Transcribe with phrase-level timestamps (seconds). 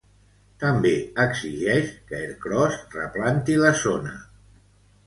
[0.63, 0.93] També
[1.25, 4.21] exigeix que Ercros replanti la zona.